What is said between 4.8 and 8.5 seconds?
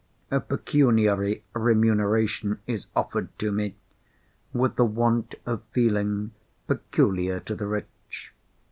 want of feeling peculiar to the rich.